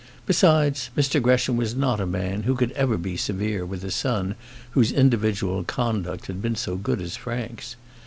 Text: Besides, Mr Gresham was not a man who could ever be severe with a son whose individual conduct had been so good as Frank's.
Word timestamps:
Besides, 0.25 0.89
Mr 0.97 1.21
Gresham 1.21 1.57
was 1.57 1.75
not 1.75 2.01
a 2.01 2.07
man 2.07 2.41
who 2.41 2.55
could 2.55 2.71
ever 2.71 2.97
be 2.97 3.15
severe 3.15 3.63
with 3.67 3.83
a 3.83 3.91
son 3.91 4.33
whose 4.71 4.91
individual 4.91 5.63
conduct 5.63 6.25
had 6.25 6.41
been 6.41 6.55
so 6.55 6.75
good 6.75 6.99
as 6.99 7.15
Frank's. 7.15 7.75